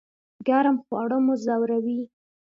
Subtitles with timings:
[0.47, 1.99] ګرم خواړه مو ځوروي؟